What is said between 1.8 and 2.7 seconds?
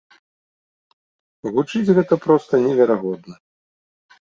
гэта проста